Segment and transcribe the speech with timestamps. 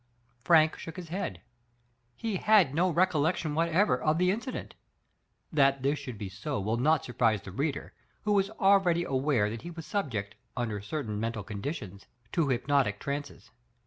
[0.43, 1.41] Frank shook his head;
[2.15, 4.73] he had no recollection whatever of the incident.
[5.53, 7.93] That this should be so will not surprise the reader,
[8.23, 12.99] who is already aware that he was subject, under certain mental condi; tions, to hypnotic
[12.99, 13.51] trances.